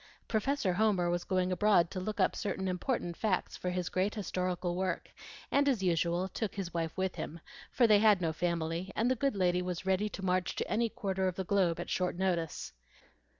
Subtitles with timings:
[0.27, 4.73] Professor Homer was going abroad to look up certain important facts for his great historical
[4.75, 5.11] work,
[5.51, 7.39] and as usual took his wife with him;
[7.71, 10.89] for they had no family, and the good lady was ready to march to any
[10.89, 12.73] quarter of the globe at short notice.